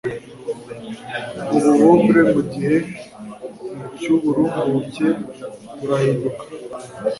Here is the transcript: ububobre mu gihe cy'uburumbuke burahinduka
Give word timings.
ububobre 1.55 2.21
mu 2.31 2.41
gihe 2.51 2.77
cy'uburumbuke 3.99 5.07
burahinduka 5.79 6.43